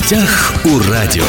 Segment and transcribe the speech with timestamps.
[0.00, 1.22] гостях у радио.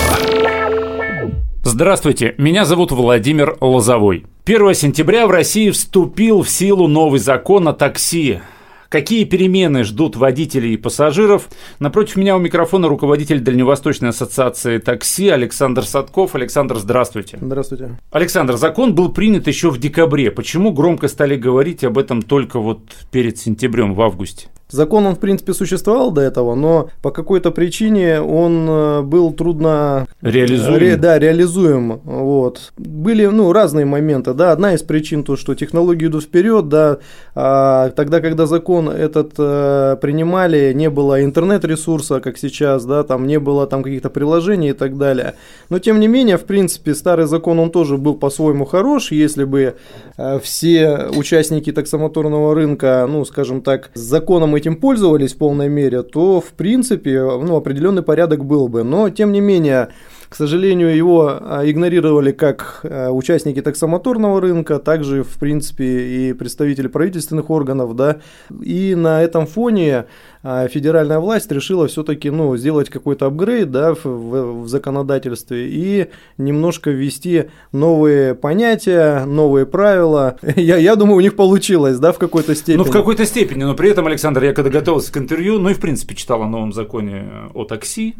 [1.63, 4.25] Здравствуйте, меня зовут Владимир Лозовой.
[4.45, 8.39] 1 сентября в России вступил в силу новый закон о такси.
[8.87, 11.49] Какие перемены ждут водителей и пассажиров?
[11.79, 16.35] Напротив меня у микрофона руководитель Дальневосточной ассоциации такси Александр Садков.
[16.35, 17.39] Александр, здравствуйте.
[17.41, 17.99] Здравствуйте.
[18.11, 20.31] Александр, закон был принят еще в декабре.
[20.31, 24.47] Почему громко стали говорить об этом только вот перед сентябрем, в августе?
[24.71, 30.07] Закон, он, в принципе, существовал до этого, но по какой-то причине он э, был трудно...
[30.21, 30.77] Реализуем.
[30.79, 31.99] Ре, да, реализуем.
[32.03, 32.71] Вот.
[32.77, 34.51] Были, ну, разные моменты, да.
[34.51, 36.99] Одна из причин то, что технологии идут вперед, да.
[37.35, 43.39] А, тогда, когда закон этот а, принимали, не было интернет-ресурса, как сейчас, да, там не
[43.39, 45.35] было там каких-то приложений и так далее.
[45.69, 49.75] Но, тем не менее, в принципе, старый закон, он тоже был по-своему хорош, если бы
[50.17, 56.03] а, все участники таксомоторного рынка, ну, скажем так, с законом этим пользовались в полной мере,
[56.03, 58.83] то в принципе ну, определенный порядок был бы.
[58.83, 59.89] Но тем не менее,
[60.29, 66.87] к сожалению, его а, игнорировали как а, участники таксомоторного рынка, также, в принципе, и представители
[66.87, 68.17] правительственных органов, да.
[68.61, 70.05] И на этом фоне
[70.43, 76.89] федеральная власть решила все-таки ну, сделать какой-то апгрейд да, в, в, в законодательстве и немножко
[76.89, 80.37] ввести новые понятия, новые правила.
[80.55, 82.77] Я, я думаю, у них получилось, да, в какой-то степени.
[82.77, 85.73] Ну, в какой-то степени, но при этом, Александр, я когда готовился к интервью, ну и
[85.73, 88.15] в принципе читал о новом законе о такси,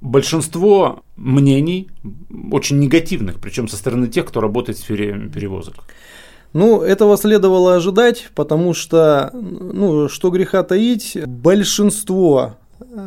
[0.00, 1.88] большинство мнений
[2.50, 5.76] очень негативных, причем со стороны тех, кто работает в сфере перевозок.
[6.54, 12.54] Ну, этого следовало ожидать, потому что, ну, что греха таить, большинство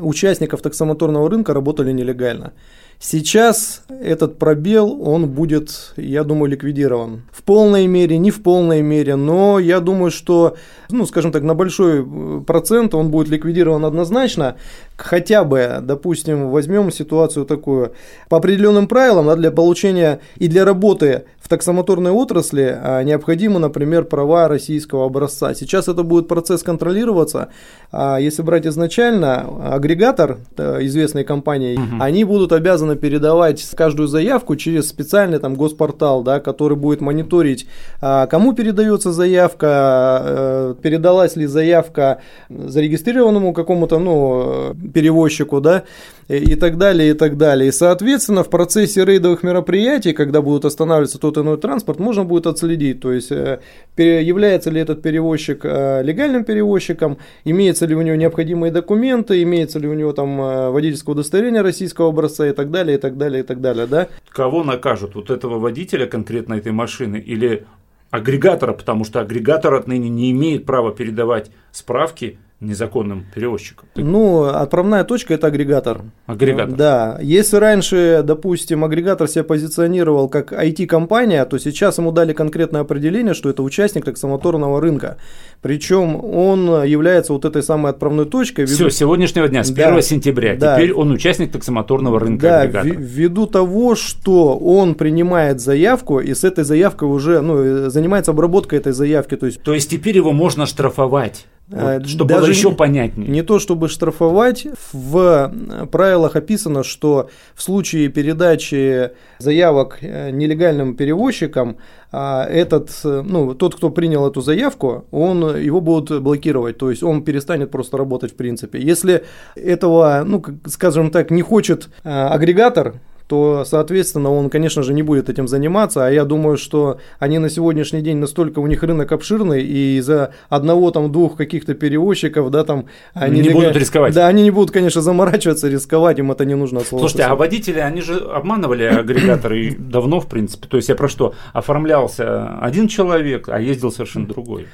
[0.01, 2.51] участников таксомоторного рынка работали нелегально.
[2.99, 7.21] Сейчас этот пробел, он будет, я думаю, ликвидирован.
[7.31, 10.57] В полной мере, не в полной мере, но я думаю, что,
[10.89, 14.55] ну, скажем так, на большой э, процент он будет ликвидирован однозначно.
[14.95, 17.93] Хотя бы, допустим, возьмем ситуацию такую.
[18.29, 24.03] По определенным правилам, да, для получения и для работы в таксомоторной отрасли а, необходимы, например,
[24.03, 25.53] права российского образца.
[25.53, 27.47] Сейчас это будет процесс контролироваться.
[27.89, 32.01] А если брать изначально, агрегатор э, известной компании, угу.
[32.01, 37.65] они будут обязаны передавать каждую заявку через специальный там госпортал, да, который будет мониторить,
[38.01, 42.19] а, кому передается заявка, э, передалась ли заявка
[42.49, 45.83] зарегистрированному какому-то ну, перевозчику, да,
[46.27, 47.69] и так далее, и так далее.
[47.69, 52.99] И, соответственно, в процессе рейдовых мероприятий, когда будут останавливаться тот иной транспорт, можно будет отследить,
[52.99, 53.59] то есть э,
[53.97, 59.87] является ли этот перевозчик э, легальным перевозчиком, имеется ли у него необходимые документы, имеется ли
[59.87, 60.37] у него там
[60.71, 64.07] водительское удостоверение российского образца и так далее, и так далее, и так далее, да?
[64.29, 65.15] Кого накажут?
[65.15, 67.65] Вот этого водителя конкретно этой машины или
[68.11, 73.87] агрегатора, потому что агрегатор отныне не имеет права передавать справки незаконным перевозчиком.
[73.95, 76.01] Ну, отправная точка это агрегатор.
[76.25, 76.75] Агрегатор.
[76.75, 77.19] Да.
[77.21, 83.51] Если раньше, допустим, агрегатор себя позиционировал как IT-компания, то сейчас ему дали конкретное определение, что
[83.51, 85.17] это участник таксомоторного рынка.
[85.61, 88.61] Причем он является вот этой самой отправной точкой.
[88.61, 88.73] Ввиду...
[88.73, 90.55] Все, с сегодняшнего дня, с 1 да, сентября.
[90.55, 90.75] Да.
[90.77, 92.95] Теперь он участник таксомоторного рынка да, агрегатора.
[92.97, 98.93] Ввиду того, что он принимает заявку и с этой заявкой уже ну, занимается обработкой этой
[98.93, 99.35] заявки.
[99.35, 101.45] То есть, то есть теперь его можно штрафовать.
[101.69, 103.29] Вот, э, чтобы Даже еще понятнее.
[103.29, 105.53] Не то чтобы штрафовать, в
[105.91, 111.77] правилах описано, что в случае передачи заявок э, нелегальным перевозчикам,
[112.09, 117.69] этот, ну, тот, кто принял эту заявку, он, его будут блокировать, то есть он перестанет
[117.69, 118.79] просто работать в принципе.
[118.79, 125.03] Если этого, ну, скажем так, не хочет э, агрегатор, то, соответственно, он, конечно же, не
[125.03, 126.05] будет этим заниматься.
[126.07, 130.33] А я думаю, что они на сегодняшний день настолько у них рынок обширный, и из-за
[130.49, 134.13] одного там двух каких-то перевозчиков, да, там они не будут рисковать.
[134.13, 136.79] Да, они не будут, конечно, заморачиваться, рисковать, им это не нужно.
[136.81, 140.67] Слушайте, а водители, они же обманывали агрегаторы давно, в принципе.
[140.67, 141.33] То есть я про что?
[141.53, 144.67] Оформлялся один человек, а ездил совершенно другой.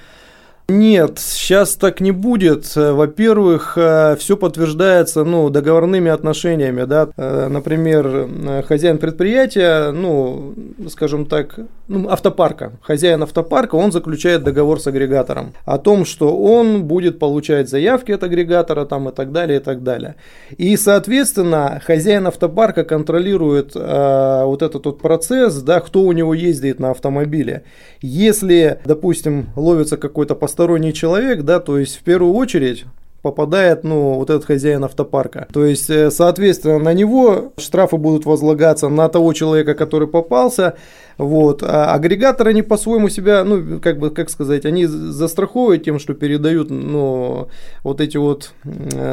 [0.69, 2.73] Нет, сейчас так не будет.
[2.75, 6.85] Во-первых, э, все подтверждается ну, договорными отношениями.
[6.85, 7.09] Да?
[7.17, 10.55] Э, например, э, хозяин предприятия, ну,
[10.89, 17.19] скажем так, автопарка, хозяин автопарка, он заключает договор с агрегатором о том, что он будет
[17.19, 20.15] получать заявки от агрегатора там, и так далее, и так далее.
[20.57, 26.79] И, соответственно, хозяин автопарка контролирует э, вот этот вот процесс, да, кто у него ездит
[26.79, 27.63] на автомобиле.
[28.01, 32.85] Если, допустим, ловится какой-то посторонний человек, да, то есть в первую очередь
[33.23, 35.47] попадает, ну, вот этот хозяин автопарка.
[35.51, 40.75] То есть, э, соответственно, на него штрафы будут возлагаться на того человека, который попался,
[41.17, 41.63] вот.
[41.63, 46.69] А агрегаторы, они по-своему себя, ну, как бы, как сказать, они застраховывают тем, что передают,
[46.69, 47.47] ну,
[47.83, 48.53] вот эти вот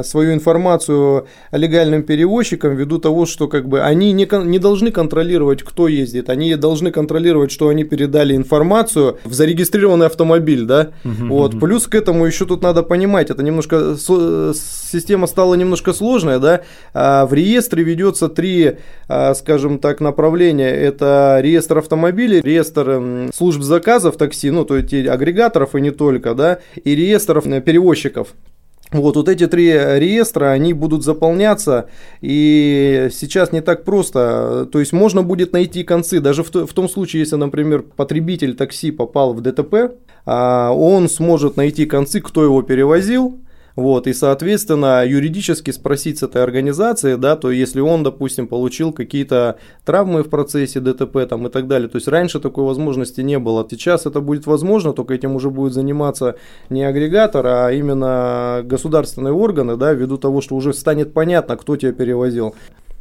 [0.05, 5.88] свою информацию легальным перевозчикам ввиду того, что, как бы, они не, не должны контролировать, кто
[5.88, 11.55] ездит, они должны контролировать, что они передали информацию в зарегистрированный автомобиль, да, угу, вот.
[11.55, 11.61] Угу.
[11.61, 16.62] Плюс к этому еще тут надо понимать, это немножко, система стала немножко сложная, да,
[16.94, 23.62] а в реестре ведется три, а, скажем так, направления, это реестр автомобилей, автомобилей, реестр служб
[23.62, 28.28] заказов такси, ну, то есть агрегаторов и не только, да, и реестров э, перевозчиков.
[28.92, 31.88] Вот, вот эти три реестра, они будут заполняться,
[32.20, 34.69] и сейчас не так просто.
[34.72, 38.90] То есть можно будет найти концы, даже в, в том случае, если, например, потребитель такси
[38.90, 39.96] попал в ДТП,
[40.26, 43.38] а, он сможет найти концы, кто его перевозил,
[43.76, 49.58] вот, и, соответственно, юридически спросить с этой организации, да, то если он, допустим, получил какие-то
[49.84, 51.88] травмы в процессе ДТП там, и так далее.
[51.88, 53.67] То есть раньше такой возможности не было.
[53.70, 56.37] Сейчас это будет возможно, только этим уже будет заниматься
[56.69, 61.93] не агрегатор, а именно государственные органы, да, ввиду того, что уже станет понятно, кто тебя
[61.93, 62.55] перевозил.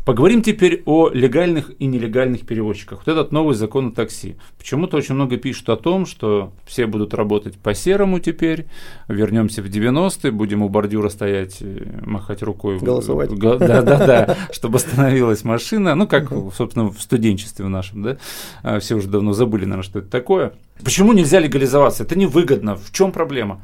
[0.10, 3.04] Поговорим теперь о легальных и нелегальных перевозчиках.
[3.06, 4.38] Вот этот новый закон о такси.
[4.58, 8.66] Почему-то очень много пишут о том, что все будут работать по серому теперь,
[9.08, 12.80] вернемся в 90-е, будем у бордюра стоять, э, махать рукой.
[12.80, 13.30] Голосовать.
[13.38, 15.94] Да, да, да, чтобы остановилась машина.
[15.94, 18.18] Ну, как, собственно, в студенчестве в нашем, да.
[18.64, 20.54] А, все уже давно забыли, наверное, что это такое.
[20.84, 22.02] Почему нельзя легализоваться?
[22.02, 22.78] Это невыгодно.
[22.78, 23.62] В чем проблема?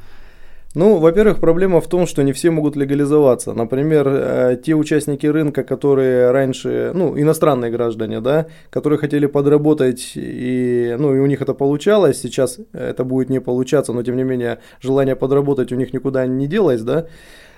[0.75, 3.54] Ну, во-первых, проблема в том, что не все могут легализоваться.
[3.54, 10.98] Например, э, те участники рынка, которые раньше, ну, иностранные граждане, да, которые хотели подработать, и,
[11.00, 14.60] ну, и у них это получалось, сейчас это будет не получаться, но тем не менее
[14.81, 17.07] желание подработать у них никуда не делось, да,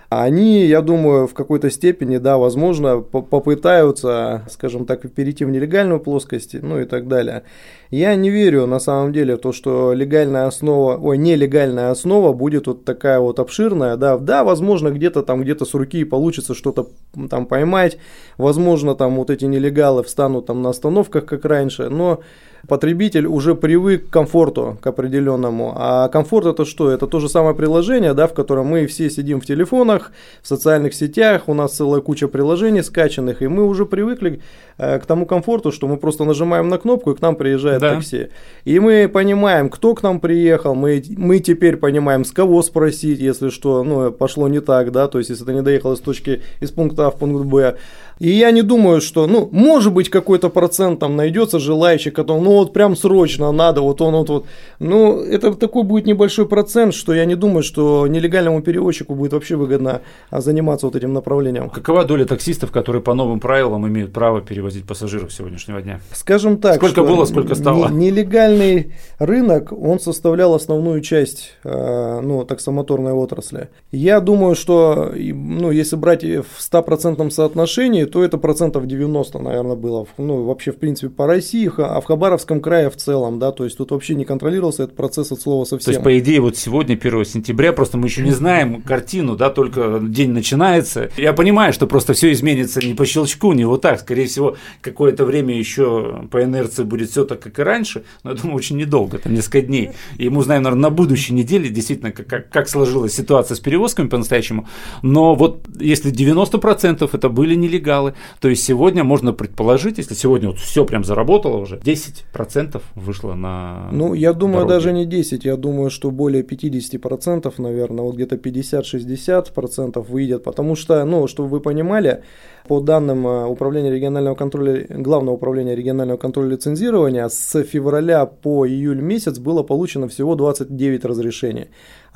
[0.10, 6.56] они, я думаю, в какой-то степени, да, возможно, попытаются, скажем так, перейти в нелегальную плоскость,
[6.62, 7.44] ну и так далее.
[7.90, 12.68] Я не верю на самом деле в то, что легальная основа, ой, нелегальная основа будет
[12.68, 16.88] вот такая вот обширная, да, да, возможно, где-то там, где-то с руки получится что-то
[17.30, 17.98] там поймать,
[18.38, 22.22] возможно, там вот эти нелегалы встанут там на остановках, как раньше, но
[22.68, 25.74] потребитель уже привык к комфорту, к определенному.
[25.76, 26.90] А комфорт это что?
[26.90, 30.12] Это то же самое приложение, да, в котором мы все сидим в телефонах,
[30.42, 34.42] в социальных сетях, у нас целая куча приложений скачанных, и мы уже привыкли
[34.78, 37.96] э, к тому комфорту, что мы просто нажимаем на кнопку, и к нам приезжает да.
[37.96, 38.30] такси.
[38.66, 43.50] И мы понимаем, кто к нам приехал, мы, мы теперь понимаем, с кого спросить, если
[43.50, 46.72] что, ну, пошло не так, да, то есть если ты не доехал из точки, из
[46.72, 47.78] пункта А в пункт Б,
[48.20, 52.52] и я не думаю, что, ну, может быть, какой-то процент там найдется желающий, который, ну,
[52.52, 54.46] вот прям срочно надо, вот он вот, вот.
[54.80, 59.56] Ну, это такой будет небольшой процент, что я не думаю, что нелегальному перевозчику будет вообще
[59.56, 61.70] выгодно а, заниматься вот этим направлением.
[61.70, 66.00] Какова доля таксистов, которые по новым правилам имеют право перевозить пассажиров сегодняшнего дня?
[66.14, 67.90] Скажем так, сколько было, сколько стало?
[67.90, 73.70] Нелегальный рынок, он составлял основную часть, а, ну, таксомоторной отрасли.
[73.92, 80.08] Я думаю, что, ну, если брать в 100% соотношении, то это процентов 90, наверное, было.
[80.18, 83.78] Ну, вообще, в принципе, по России, а в Хабаровском крае в целом, да, то есть
[83.78, 85.86] тут вообще не контролировался этот процесс от слова совсем.
[85.86, 89.50] То есть, по идее, вот сегодня, 1 сентября, просто мы еще не знаем картину, да,
[89.50, 91.10] только день начинается.
[91.18, 94.00] Я понимаю, что просто все изменится не по щелчку, не вот так.
[94.00, 98.38] Скорее всего, какое-то время еще по инерции будет все так, как и раньше, но я
[98.38, 99.92] думаю, очень недолго, там несколько дней.
[100.18, 104.08] И мы узнаем, наверное, на будущей неделе действительно, как, как, как сложилась ситуация с перевозками
[104.08, 104.68] по-настоящему.
[105.02, 108.14] Но вот если 90% это были нелегалы, материалы.
[108.40, 113.90] То есть сегодня можно предположить, если сегодня вот все прям заработало уже, 10% вышло на
[113.92, 114.74] Ну, я думаю, дороге.
[114.74, 121.04] даже не 10, я думаю, что более 50%, наверное, вот где-то 50-60% выйдет, потому что,
[121.06, 122.24] ну, чтобы вы понимали,
[122.68, 129.02] по данным э, Управления регионального контроля, Главного управления регионального контроля лицензирования, с февраля по июль
[129.02, 131.68] месяц было получено всего 29 разрешений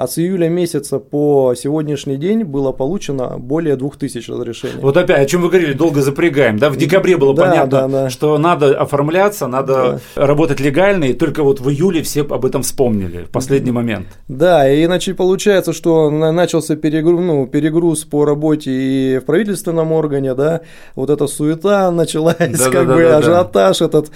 [0.01, 4.81] а с июля месяца по сегодняшний день было получено более 2000 разрешений.
[4.81, 6.71] Вот опять, о чем вы говорили, долго запрягаем, да?
[6.71, 8.09] В декабре было да, понятно, да, да.
[8.09, 10.25] что надо оформляться, надо да.
[10.25, 14.07] работать легально, и только вот в июле все об этом вспомнили в последний момент.
[14.27, 20.61] Да, иначе получается, что начался перегруз, ну, перегруз по работе и в правительственном органе, да,
[20.95, 23.85] вот эта суета началась, да, как да, бы да, ажиотаж да.
[23.85, 24.11] этот,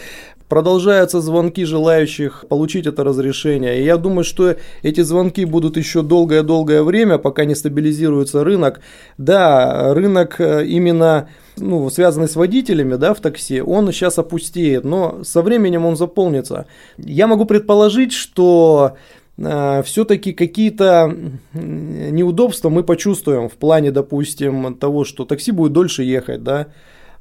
[0.48, 3.82] Продолжаются звонки желающих получить это разрешение.
[3.82, 8.79] И я думаю, что эти звонки будут еще долгое-долгое время, пока не стабилизируется рынок.
[9.17, 15.24] Да, рынок э, именно ну, связанный с водителями да, в такси, он сейчас опустеет, но
[15.24, 16.67] со временем он заполнится.
[16.98, 18.98] Я могу предположить, что
[19.38, 21.13] все-таки какие-то
[21.54, 26.68] неудобства мы почувствуем в плане, допустим, того, что такси будет дольше ехать, да,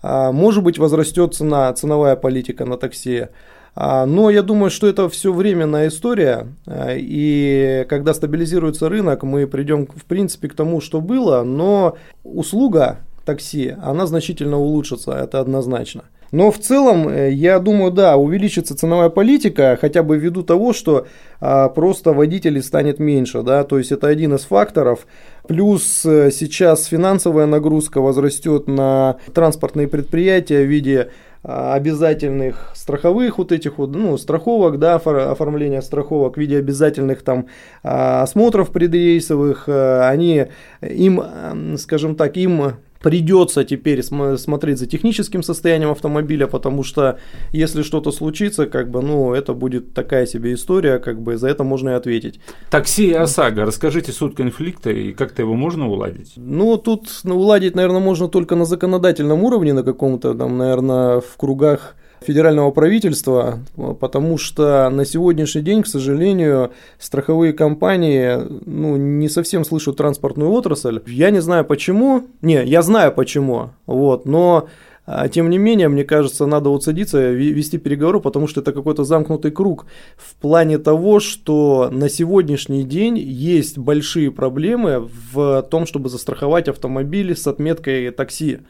[0.07, 3.29] а, может быть, возрастет цена, ценовая политика на такси.
[3.75, 9.47] А, но я думаю, что это все временная история, а, и когда стабилизируется рынок, мы
[9.47, 16.05] придем, в принципе, к тому, что было, но услуга такси, она значительно улучшится, это однозначно.
[16.35, 21.07] Но в целом, э, я думаю, да, увеличится ценовая политика, хотя бы ввиду того, что
[21.41, 25.07] а, просто водителей станет меньше, да, то есть это один из факторов.
[25.47, 31.11] Плюс э, сейчас финансовая нагрузка возрастет на транспортные предприятия в виде
[31.45, 37.47] а, обязательных страховых вот этих вот, ну, страховок, да, оформления страховок в виде обязательных там
[37.85, 40.47] а, осмотров предрейсовых, э, они
[40.81, 47.19] им, скажем так, им придется теперь смотреть за техническим состоянием автомобиля, потому что
[47.53, 51.65] если что-то случится, как бы, ну, это будет такая себе история, как бы за это
[51.65, 52.41] можно и ответить.
[52.71, 56.33] Такси и ОСАГО, расскажите суть конфликта и как-то его можно уладить?
[56.37, 61.37] Ну, тут ну, уладить, наверное, можно только на законодательном уровне, на каком-то там, наверное, в
[61.37, 63.61] кругах федерального правительства,
[64.01, 71.01] потому что на сегодняшний день, к сожалению, страховые компании ну, не совсем слышат транспортную отрасль.
[71.07, 74.69] Я не знаю почему, не, я знаю почему, вот, но
[75.07, 79.05] а, тем не менее, мне кажется, надо вот садиться, вести переговоры, потому что это какой-то
[79.05, 86.09] замкнутый круг в плане того, что на сегодняшний день есть большие проблемы в том, чтобы
[86.09, 88.61] застраховать автомобили с отметкой такси.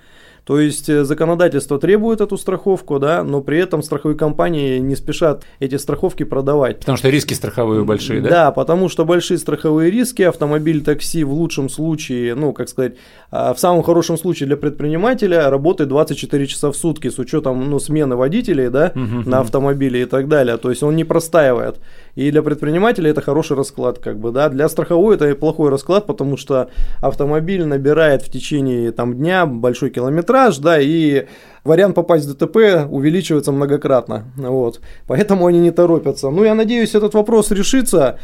[0.44, 5.42] То есть э, законодательство требует эту страховку, да, но при этом страховые компании не спешат
[5.58, 6.80] эти страховки продавать.
[6.80, 8.28] Потому что риски страховые большие, да?
[8.28, 12.94] Да, потому что большие страховые риски, автомобиль, такси в лучшем случае, ну, как сказать,
[13.30, 17.78] а, в самом хорошем случае для предпринимателя работает 24 часа в сутки с учетом ну,
[17.78, 20.58] смены водителей, да, угу, на автомобиле и так далее.
[20.58, 21.80] То есть он не простаивает.
[22.14, 24.48] И для предпринимателя это хороший расклад, как бы, да.
[24.48, 26.68] Для страховой это плохой расклад, потому что
[27.00, 31.26] автомобиль набирает в течение там дня большой километраж, да, и
[31.64, 34.80] вариант попасть в ДТП увеличивается многократно, вот.
[35.06, 36.30] Поэтому они не торопятся.
[36.30, 38.18] Ну, я надеюсь, этот вопрос решится.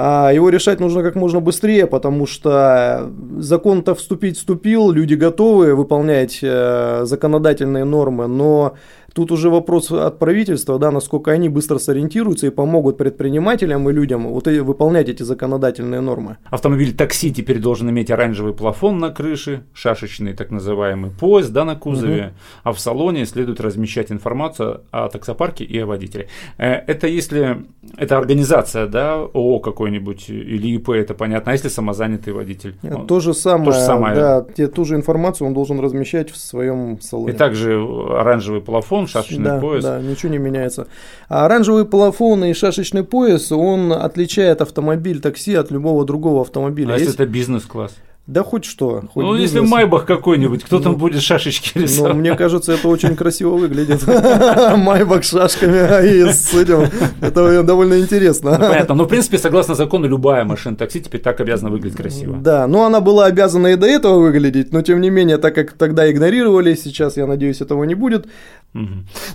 [0.00, 6.38] А его решать нужно как можно быстрее, потому что закон-то вступить вступил, люди готовы выполнять
[6.40, 8.74] э, законодательные нормы, но
[9.14, 14.28] Тут уже вопрос от правительства, да, насколько они быстро сориентируются и помогут предпринимателям и людям
[14.28, 16.36] вот и выполнять эти законодательные нормы.
[16.50, 21.74] Автомобиль такси теперь должен иметь оранжевый плафон на крыше, шашечный так называемый поезд да, на
[21.74, 22.32] кузове, угу.
[22.64, 26.28] а в салоне следует размещать информацию о таксопарке и о водителе.
[26.58, 27.64] Э, это если
[27.96, 32.76] это организация, да, ООО какой-нибудь или ИП, это понятно, а если самозанятый водитель?
[32.82, 34.14] Он, то же самое, то же самое.
[34.14, 37.32] да, те, ту же информацию он должен размещать в своем салоне.
[37.32, 39.84] И также оранжевый плафон плафон, шашечный да, пояс.
[39.84, 40.86] Да, ничего не меняется.
[41.28, 46.94] А оранжевый плафон и шашечный пояс, он отличает автомобиль такси от любого другого автомобиля.
[46.94, 47.06] А Есть...
[47.06, 47.94] если это бизнес-класс?
[48.28, 49.04] Да хоть что.
[49.14, 49.52] Хоть ну, бизнес.
[49.52, 52.12] если Майбах какой-нибудь, кто ну, там будет шашечки ну, рисовать?
[52.12, 54.06] Ну, мне кажется, это очень красиво выглядит.
[54.76, 56.90] Майбах с шашками и с этим.
[57.22, 58.58] Это довольно интересно.
[58.58, 58.94] Ну, понятно.
[58.94, 62.36] Но, в принципе, согласно закону, любая машина такси теперь так обязана выглядеть красиво.
[62.36, 65.72] Да, ну она была обязана и до этого выглядеть, но тем не менее, так как
[65.72, 68.26] тогда игнорировали, сейчас, я надеюсь, этого не будет.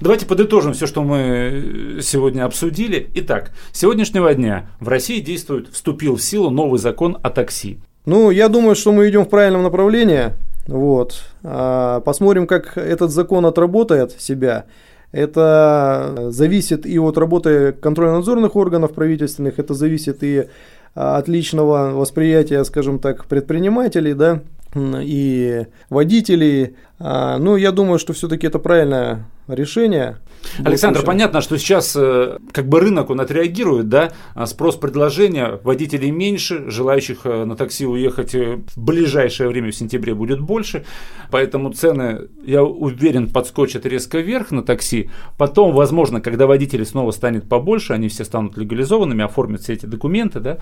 [0.02, 3.10] Давайте подытожим все, что мы сегодня обсудили.
[3.16, 7.80] Итак, с сегодняшнего дня в России действует, вступил в силу новый закон о такси.
[8.06, 10.32] Ну, я думаю, что мы идем в правильном направлении.
[10.68, 11.24] Вот.
[11.44, 14.66] А, посмотрим, как этот закон отработает себя.
[15.12, 20.48] Это зависит и от работы контрольно-надзорных органов правительственных, это зависит и
[20.96, 24.42] от личного восприятия, скажем так, предпринимателей, да,
[24.76, 26.76] и водителей.
[27.00, 30.18] А, ну, я думаю, что все-таки это правильное решение.
[30.64, 31.08] Александр, случае.
[31.08, 36.70] понятно, что сейчас э, как бы рынок он отреагирует, да, а спрос предложения, водителей меньше,
[36.70, 40.86] желающих э, на такси уехать э, в ближайшее время в сентябре будет больше,
[41.32, 45.10] поэтому цены, я уверен, подскочат резко вверх на такси.
[45.38, 50.40] Потом, возможно, когда водителей снова станет побольше, они все станут легализованными, оформят все эти документы,
[50.40, 50.58] да,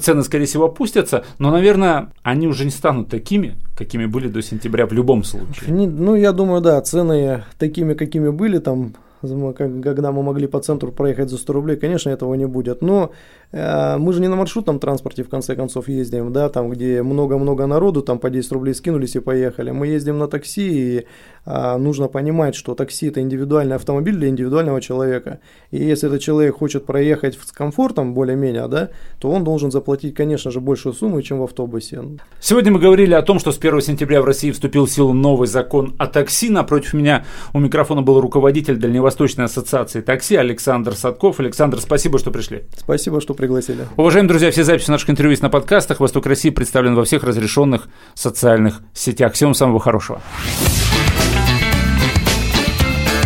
[0.00, 4.86] цены, скорее всего, опустятся, но, наверное, они уже не станут такими, какими были до сентября
[4.86, 5.72] в любом случае.
[5.72, 11.30] Ну, я думаю, да, цены такими, какими были там когда мы могли по центру проехать
[11.30, 12.82] за 100 рублей, конечно, этого не будет.
[12.82, 13.12] Но
[13.52, 17.66] э, мы же не на маршрутном транспорте, в конце концов, ездим, да, там, где много-много
[17.66, 19.70] народу, там по 10 рублей скинулись и поехали.
[19.70, 21.06] Мы ездим на такси, и
[21.46, 25.38] э, нужно понимать, что такси– это индивидуальный автомобиль для индивидуального человека.
[25.70, 30.50] И если этот человек хочет проехать с комфортом более-менее, да, то он должен заплатить, конечно
[30.50, 32.02] же, большую сумму, чем в автобусе.
[32.40, 35.46] Сегодня мы говорили о том, что с 1 сентября в России вступил в силу новый
[35.46, 36.50] закон о такси.
[36.50, 41.38] Напротив меня у микрофона был руководитель дальневосточного Восточной ассоциации такси Александр Садков.
[41.38, 42.64] Александр, спасибо, что пришли.
[42.78, 43.86] Спасибо, что пригласили.
[43.98, 46.00] Уважаемые друзья, все записи наших интервью есть на подкастах.
[46.00, 49.34] «Восток России» представлен во всех разрешенных социальных сетях.
[49.34, 50.22] Всем самого хорошего.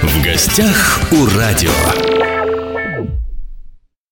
[0.03, 2.06] В гостях у радио.